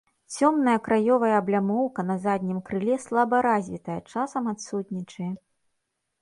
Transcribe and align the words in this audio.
Цёмная 0.37 0.77
краёвая 0.85 1.35
аблямоўка 1.41 2.05
на 2.07 2.15
заднім 2.23 2.63
крыле 2.69 2.97
слаба 3.05 3.43
развітая, 3.49 3.99
часам 4.15 4.43
адсутнічае. 4.55 5.29